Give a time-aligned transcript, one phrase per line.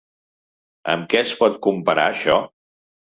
[0.93, 2.39] Amb què es pot comparar això?